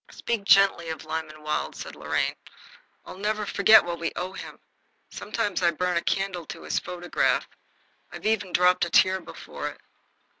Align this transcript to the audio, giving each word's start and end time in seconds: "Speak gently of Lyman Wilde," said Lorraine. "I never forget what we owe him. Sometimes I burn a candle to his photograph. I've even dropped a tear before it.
"Speak 0.09 0.45
gently 0.45 0.89
of 0.89 1.05
Lyman 1.05 1.43
Wilde," 1.43 1.75
said 1.75 1.95
Lorraine. 1.95 2.33
"I 3.05 3.13
never 3.13 3.45
forget 3.45 3.85
what 3.85 3.99
we 3.99 4.11
owe 4.15 4.33
him. 4.33 4.59
Sometimes 5.11 5.61
I 5.61 5.69
burn 5.69 5.95
a 5.95 6.01
candle 6.01 6.47
to 6.47 6.63
his 6.63 6.79
photograph. 6.79 7.47
I've 8.11 8.25
even 8.25 8.51
dropped 8.51 8.83
a 8.83 8.89
tear 8.89 9.21
before 9.21 9.67
it. 9.67 9.79